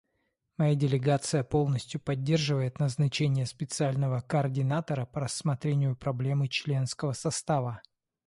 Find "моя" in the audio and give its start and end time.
0.57-0.73